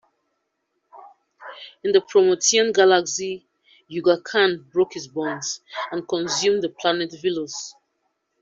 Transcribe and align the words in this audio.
In 1.83 1.91
The 1.91 2.01
Promethean 2.01 2.71
Galaxy 2.71 3.45
Yuga 3.87 4.19
Khan 4.19 4.67
broke 4.73 4.93
his 4.93 5.07
bonds, 5.07 5.61
and 5.91 6.07
consumed 6.09 6.63
the 6.63 6.69
planet 6.69 7.11
Velos. 7.11 7.75